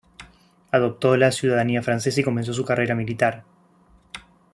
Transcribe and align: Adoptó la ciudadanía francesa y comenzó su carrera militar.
Adoptó 0.71 1.15
la 1.15 1.31
ciudadanía 1.31 1.83
francesa 1.83 2.21
y 2.21 2.23
comenzó 2.23 2.53
su 2.53 2.65
carrera 2.65 2.95
militar. 2.95 3.43